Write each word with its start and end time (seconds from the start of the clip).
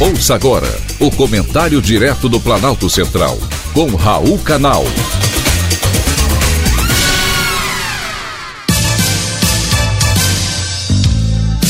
Ouça 0.00 0.36
agora 0.36 0.68
o 1.00 1.10
comentário 1.10 1.82
direto 1.82 2.28
do 2.28 2.38
Planalto 2.38 2.88
Central, 2.88 3.36
com 3.74 3.96
Raul 3.96 4.38
Canal. 4.38 4.84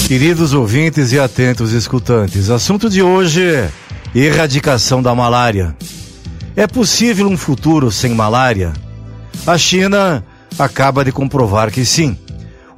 Queridos 0.07 0.53
ouvintes 0.53 1.11
e 1.13 1.19
atentos 1.19 1.73
escutantes, 1.73 2.51
assunto 2.51 2.91
de 2.91 3.03
hoje: 3.03 3.67
erradicação 4.15 5.03
da 5.03 5.15
malária. 5.15 5.75
É 6.55 6.67
possível 6.67 7.27
um 7.29 7.37
futuro 7.37 7.91
sem 7.91 8.15
malária? 8.15 8.75
A 9.47 9.57
China 9.57 10.23
acaba 10.59 11.03
de 11.03 11.11
comprovar 11.11 11.71
que 11.71 11.83
sim. 11.83 12.15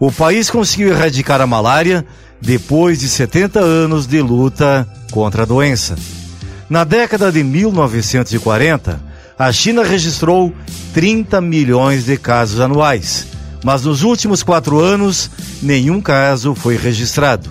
O 0.00 0.10
país 0.10 0.48
conseguiu 0.48 0.88
erradicar 0.88 1.42
a 1.42 1.46
malária 1.46 2.06
depois 2.40 3.00
de 3.00 3.06
70 3.06 3.60
anos 3.60 4.06
de 4.06 4.22
luta 4.22 4.88
contra 5.12 5.42
a 5.42 5.46
doença. 5.46 5.94
Na 6.70 6.84
década 6.84 7.30
de 7.30 7.44
1940, 7.44 8.98
a 9.38 9.52
China 9.52 9.84
registrou 9.84 10.54
30 10.94 11.38
milhões 11.42 12.06
de 12.06 12.16
casos 12.16 12.60
anuais, 12.60 13.26
mas 13.62 13.82
nos 13.82 14.02
últimos 14.02 14.42
quatro 14.42 14.80
anos, 14.80 15.30
nenhum 15.60 16.00
caso 16.00 16.54
foi 16.54 16.78
registrado. 16.78 17.50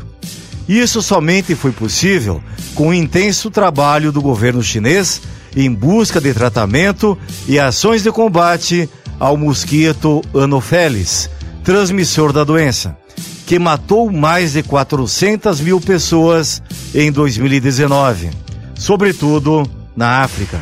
Isso 0.68 1.04
somente 1.04 1.54
foi 1.54 1.71
possível 1.71 2.41
com 2.73 2.88
o 2.88 2.93
intenso 2.93 3.52
trabalho 3.52 4.12
do 4.12 4.23
governo 4.23 4.63
chinês 4.63 5.21
em 5.55 5.71
busca 5.71 6.20
de 6.20 6.34
tratamento 6.34 7.16
e 7.48 7.59
ações 7.59 8.02
de 8.02 8.12
combate 8.12 8.90
ao 9.20 9.38
mosquito 9.38 10.23
Anopheles, 10.34 11.29
transmissor 11.69 12.33
da 12.33 12.43
doença 12.43 12.97
que 13.45 13.59
matou 13.59 14.11
mais 14.11 14.53
de 14.53 14.63
400 14.63 15.61
mil 15.61 15.79
pessoas 15.79 16.63
em 16.95 17.11
2019, 17.11 18.31
sobretudo 18.73 19.70
na 19.95 20.23
África. 20.23 20.59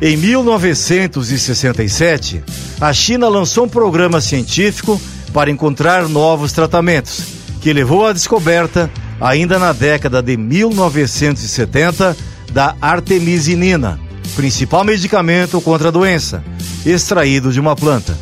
Em 0.00 0.16
1967, 0.16 2.42
a 2.80 2.92
China 2.92 3.28
lançou 3.28 3.66
um 3.66 3.68
programa 3.68 4.20
científico 4.20 5.00
para 5.32 5.48
encontrar 5.48 6.08
novos 6.08 6.52
tratamentos, 6.52 7.22
que 7.60 7.72
levou 7.72 8.04
à 8.04 8.12
descoberta, 8.12 8.90
ainda 9.20 9.60
na 9.60 9.72
década 9.72 10.20
de 10.20 10.36
1970, 10.36 12.16
da 12.52 12.74
artemisinina, 12.80 14.00
principal 14.34 14.82
medicamento 14.82 15.60
contra 15.60 15.86
a 15.86 15.92
doença, 15.92 16.42
extraído 16.84 17.52
de 17.52 17.60
uma 17.60 17.76
planta. 17.76 18.18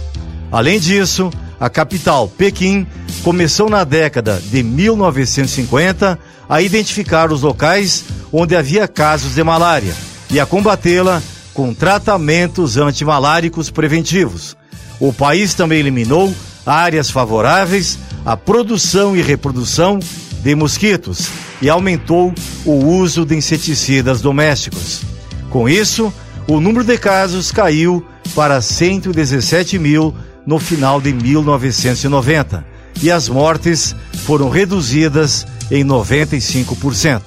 Além 0.52 0.78
disso, 0.78 1.30
a 1.60 1.68
capital, 1.68 2.26
Pequim, 2.26 2.86
começou 3.22 3.68
na 3.68 3.84
década 3.84 4.40
de 4.50 4.62
1950 4.62 6.18
a 6.48 6.62
identificar 6.62 7.30
os 7.30 7.42
locais 7.42 8.02
onde 8.32 8.56
havia 8.56 8.88
casos 8.88 9.34
de 9.34 9.44
malária 9.44 9.94
e 10.30 10.40
a 10.40 10.46
combatê-la 10.46 11.22
com 11.52 11.74
tratamentos 11.74 12.78
antimaláricos 12.78 13.70
preventivos. 13.70 14.56
O 14.98 15.12
país 15.12 15.52
também 15.52 15.80
eliminou 15.80 16.34
áreas 16.64 17.10
favoráveis 17.10 17.98
à 18.24 18.38
produção 18.38 19.14
e 19.14 19.20
reprodução 19.20 19.98
de 20.42 20.54
mosquitos 20.54 21.28
e 21.60 21.68
aumentou 21.68 22.32
o 22.64 22.72
uso 22.86 23.26
de 23.26 23.36
inseticidas 23.36 24.22
domésticos. 24.22 25.02
Com 25.50 25.68
isso, 25.68 26.10
o 26.48 26.58
número 26.58 26.84
de 26.84 26.96
casos 26.96 27.52
caiu 27.52 28.02
para 28.34 28.60
117 28.60 29.78
mil 29.78 30.14
no 30.46 30.58
final 30.58 31.00
de 31.00 31.12
1990 31.12 32.64
e 33.02 33.10
as 33.10 33.28
mortes 33.28 33.94
foram 34.24 34.48
reduzidas 34.48 35.46
em 35.70 35.84
95%. 35.84 37.22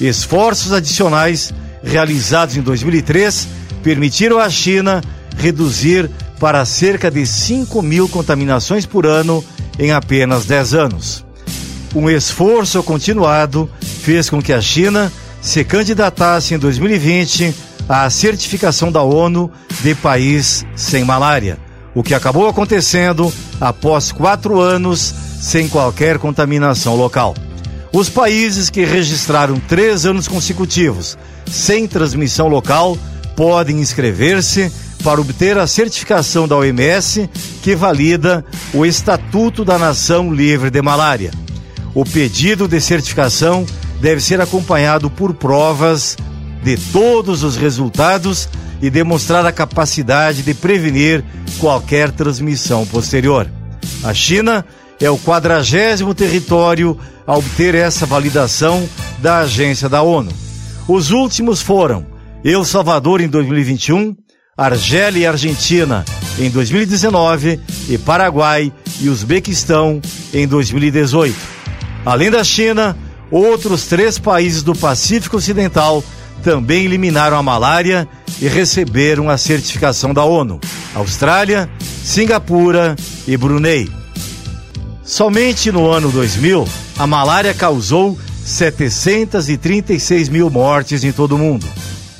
Esforços 0.00 0.72
adicionais 0.72 1.52
realizados 1.82 2.56
em 2.56 2.62
2003 2.62 3.48
permitiram 3.82 4.38
à 4.38 4.48
China 4.48 5.00
reduzir 5.36 6.10
para 6.40 6.64
cerca 6.64 7.10
de 7.10 7.26
5 7.26 7.80
mil 7.82 8.08
contaminações 8.08 8.84
por 8.84 9.06
ano 9.06 9.44
em 9.78 9.92
apenas 9.92 10.44
10 10.44 10.74
anos. 10.74 11.24
Um 11.94 12.10
esforço 12.10 12.82
continuado 12.82 13.70
fez 14.02 14.28
com 14.28 14.42
que 14.42 14.52
a 14.52 14.60
China 14.60 15.10
se 15.40 15.64
candidatasse 15.64 16.54
em 16.54 16.58
2020 16.58 17.54
à 17.88 18.08
certificação 18.10 18.90
da 18.90 19.02
ONU 19.02 19.50
de 19.82 19.94
país 19.94 20.64
sem 20.74 21.04
malária 21.04 21.66
o 21.96 22.02
que 22.02 22.12
acabou 22.12 22.46
acontecendo 22.46 23.32
após 23.58 24.12
quatro 24.12 24.60
anos 24.60 25.14
sem 25.40 25.66
qualquer 25.66 26.18
contaminação 26.18 26.94
local. 26.94 27.34
Os 27.90 28.10
países 28.10 28.68
que 28.68 28.84
registraram 28.84 29.58
três 29.58 30.04
anos 30.04 30.28
consecutivos 30.28 31.16
sem 31.50 31.88
transmissão 31.88 32.48
local 32.48 32.98
podem 33.34 33.80
inscrever-se 33.80 34.70
para 35.02 35.18
obter 35.18 35.56
a 35.56 35.66
certificação 35.66 36.46
da 36.46 36.56
OMS 36.56 37.30
que 37.62 37.74
valida 37.74 38.44
o 38.74 38.84
Estatuto 38.84 39.64
da 39.64 39.78
Nação 39.78 40.30
Livre 40.30 40.68
de 40.68 40.82
Malária. 40.82 41.30
O 41.94 42.04
pedido 42.04 42.68
de 42.68 42.78
certificação 42.78 43.64
deve 44.02 44.20
ser 44.20 44.38
acompanhado 44.38 45.08
por 45.08 45.32
provas 45.32 46.14
de 46.66 46.76
todos 46.90 47.44
os 47.44 47.56
resultados 47.56 48.48
e 48.82 48.90
demonstrar 48.90 49.46
a 49.46 49.52
capacidade 49.52 50.42
de 50.42 50.52
prevenir 50.52 51.22
qualquer 51.60 52.10
transmissão 52.10 52.84
posterior. 52.84 53.48
A 54.02 54.12
China 54.12 54.66
é 55.00 55.08
o 55.08 55.16
quadragésimo 55.16 56.12
território 56.12 56.98
a 57.24 57.38
obter 57.38 57.76
essa 57.76 58.04
validação 58.04 58.88
da 59.18 59.38
agência 59.38 59.88
da 59.88 60.02
ONU. 60.02 60.32
Os 60.88 61.12
últimos 61.12 61.62
foram 61.62 62.04
El 62.44 62.64
Salvador 62.64 63.20
em 63.20 63.28
2021, 63.28 64.16
Argélia 64.56 65.20
e 65.20 65.26
Argentina 65.26 66.04
em 66.36 66.50
2019 66.50 67.60
e 67.88 67.96
Paraguai 67.96 68.72
e 69.00 69.08
Uzbequistão 69.08 70.02
em 70.34 70.48
2018. 70.48 71.32
Além 72.04 72.28
da 72.28 72.42
China, 72.42 72.96
outros 73.30 73.86
três 73.86 74.18
países 74.18 74.64
do 74.64 74.74
Pacífico 74.74 75.36
Ocidental 75.36 76.02
também 76.42 76.84
eliminaram 76.84 77.36
a 77.36 77.42
malária 77.42 78.08
e 78.40 78.48
receberam 78.48 79.28
a 79.30 79.38
certificação 79.38 80.12
da 80.12 80.24
ONU: 80.24 80.60
Austrália, 80.94 81.68
Singapura 82.04 82.96
e 83.26 83.36
Brunei. 83.36 83.90
Somente 85.04 85.70
no 85.70 85.90
ano 85.90 86.10
2000, 86.10 86.66
a 86.98 87.06
malária 87.06 87.54
causou 87.54 88.18
736 88.44 90.28
mil 90.28 90.50
mortes 90.50 91.04
em 91.04 91.12
todo 91.12 91.36
o 91.36 91.38
mundo. 91.38 91.66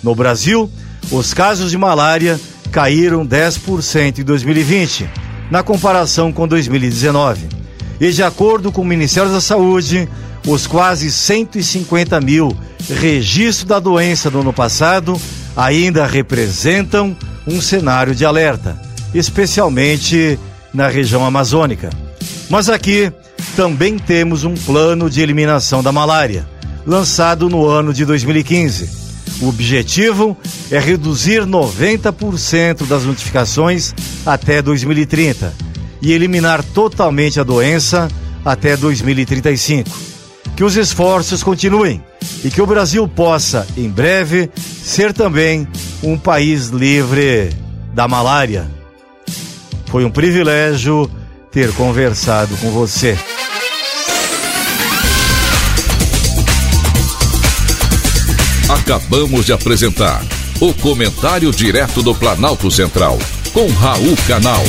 No 0.03 0.15
Brasil, 0.15 0.71
os 1.11 1.33
casos 1.33 1.71
de 1.71 1.79
malária 1.79 2.41
caíram 2.71 3.27
10% 3.27 4.19
em 4.19 4.25
2020, 4.25 5.09
na 5.51 5.63
comparação 5.63 6.33
com 6.33 6.47
2019. 6.47 7.49
E 8.01 8.13
de 8.13 8.23
acordo 8.23 8.71
com 8.71 8.83
o 8.83 8.85
Ministério 8.85 9.33
da 9.33 9.41
Saúde, 9.41 10.09
os 10.47 10.67
quase 10.67 11.11
150 11.11 12.21
mil 12.21 12.57
registros 12.89 13.69
da 13.69 13.81
doença 13.81 14.31
no 14.31 14.41
ano 14.41 14.53
passado 14.53 15.21
ainda 15.57 16.07
representam 16.07 17.17
um 17.47 17.61
cenário 17.61 18.15
de 18.15 18.25
alerta, 18.25 18.81
especialmente 19.13 20.39
na 20.73 20.89
região 20.89 21.25
amazônica. 21.25 21.91
Mas 22.49 22.69
aqui 22.69 23.13
também 23.57 23.99
temos 23.99 24.45
um 24.45 24.55
plano 24.55 25.11
de 25.11 25.21
eliminação 25.21 25.83
da 25.83 25.91
malária, 25.91 26.47
lançado 26.87 27.49
no 27.49 27.67
ano 27.67 27.93
de 27.93 28.05
2015. 28.05 29.07
O 29.41 29.49
objetivo 29.49 30.37
é 30.71 30.79
reduzir 30.79 31.43
90% 31.43 32.87
das 32.87 33.05
notificações 33.05 33.93
até 34.25 34.63
2030 34.63 35.53
e 36.01 36.13
eliminar 36.13 36.63
totalmente 36.63 37.41
a 37.41 37.43
doença 37.43 38.09
até 38.45 38.77
2035. 38.77 40.16
Que 40.57 40.65
os 40.65 40.75
esforços 40.75 41.43
continuem 41.43 42.03
e 42.43 42.51
que 42.51 42.63
o 42.63 42.67
Brasil 42.67 43.07
possa, 43.07 43.67
em 43.77 43.89
breve, 43.89 44.51
ser 44.83 45.13
também 45.13 45.69
um 46.03 46.17
país 46.17 46.69
livre 46.69 47.51
da 47.93 48.09
malária. 48.09 48.67
Foi 49.87 50.05
um 50.05 50.11
privilégio 50.11 51.11
ter 51.53 51.73
conversado 51.73 52.57
com 52.57 52.71
você. 52.71 53.17
Acabamos 58.69 59.47
de 59.47 59.53
apresentar 59.53 60.25
o 60.61 60.73
Comentário 60.75 61.51
Direto 61.53 62.03
do 62.03 62.15
Planalto 62.15 62.71
Central, 62.71 63.19
com 63.53 63.69
Raul 63.69 64.17
Canal. 64.27 64.65